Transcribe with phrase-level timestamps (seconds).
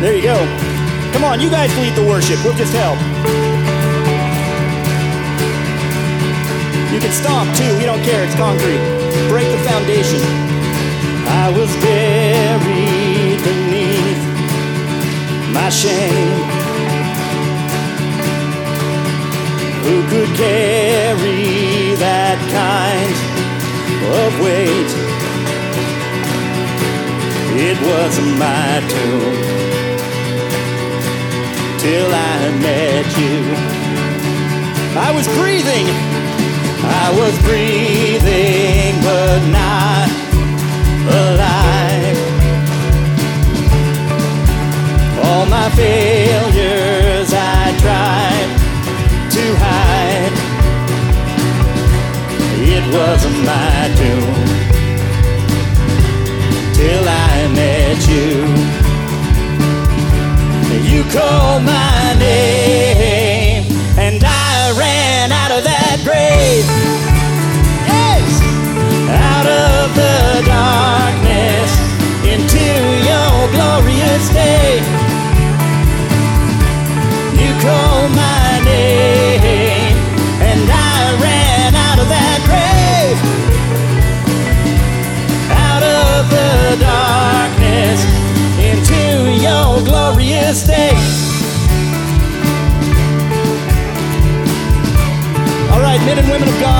[0.00, 0.38] There you go.
[1.12, 2.42] Come on, you guys lead the worship.
[2.42, 2.96] We'll just help.
[6.90, 7.68] You can stomp too.
[7.76, 8.24] We don't care.
[8.24, 8.80] It's concrete.
[9.28, 10.22] Break the foundation.
[11.28, 14.24] I was buried beneath
[15.52, 16.48] my shame.
[19.84, 23.16] Who could carry that kind
[24.16, 24.90] of weight?
[27.60, 29.79] It wasn't my tomb
[31.80, 33.40] till I met you.
[35.00, 35.86] I was breathing,
[36.84, 40.08] I was breathing, but not
[41.24, 42.18] alive.
[45.24, 48.50] All my failures I tried
[49.36, 50.36] to hide.
[52.76, 54.29] It wasn't my doom
[60.90, 62.59] You call my name,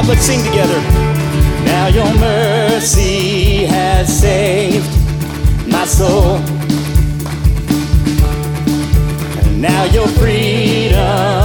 [0.00, 0.80] God, let's sing together.
[1.64, 4.86] Now your mercy has saved
[5.66, 6.36] my soul.
[9.40, 11.37] And now your freedom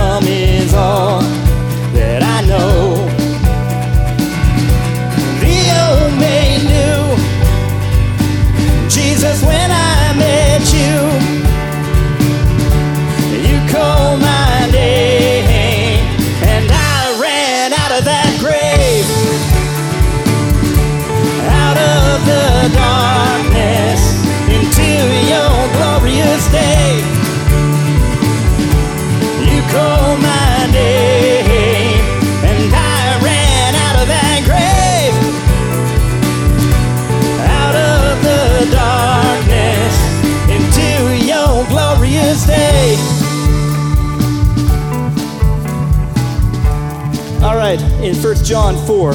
[47.64, 49.14] right, in 1 John 4,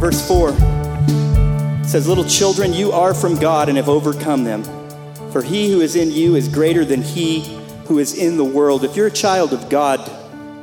[0.00, 4.64] verse 4, it says, Little children, you are from God and have overcome them.
[5.30, 7.40] For he who is in you is greater than he
[7.86, 8.82] who is in the world.
[8.82, 10.00] If you're a child of God,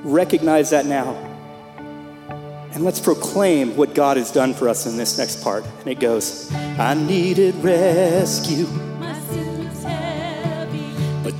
[0.03, 1.15] recognize that now.
[2.73, 5.63] And let's proclaim what God has done for us in this next part.
[5.79, 8.67] And it goes, I needed rescue.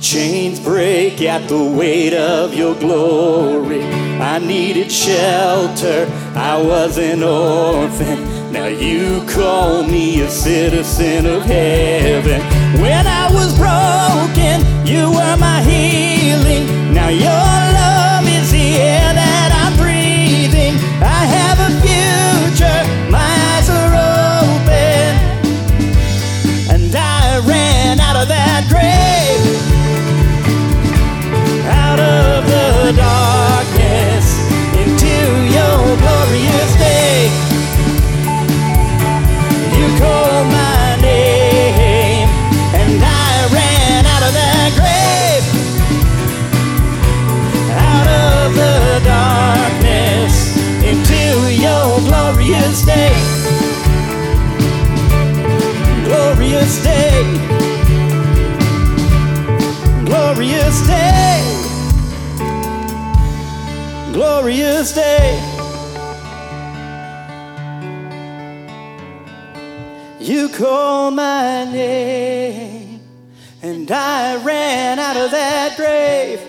[0.00, 3.82] Chains break at the weight of your glory.
[3.82, 6.08] I needed shelter.
[6.34, 8.52] I was an orphan.
[8.52, 12.40] Now you call me a citizen of heaven.
[12.80, 16.94] When I was broken, you were my healing.
[16.94, 17.59] Now your
[60.70, 61.42] glorious day,
[64.12, 65.36] glorious day.
[70.20, 73.00] You called my name,
[73.62, 76.40] and I ran out of that grave,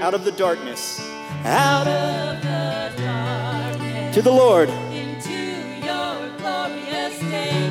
[0.00, 1.00] out of the darkness,
[1.44, 4.68] out Of the darkness to the Lord.
[4.68, 5.32] into
[5.82, 7.68] your glorious day.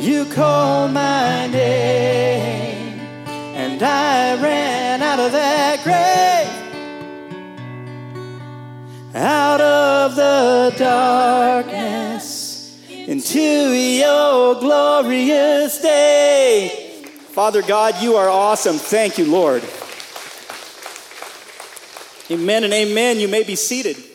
[0.00, 2.23] You called my name,
[3.74, 6.46] and I ran out of that grave,
[9.16, 17.02] out of the darkness into your glorious day.
[17.32, 18.76] Father God, you are awesome.
[18.76, 19.64] Thank you, Lord.
[22.30, 23.18] Amen and amen.
[23.18, 24.13] You may be seated.